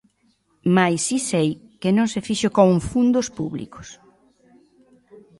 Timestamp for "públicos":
3.37-3.87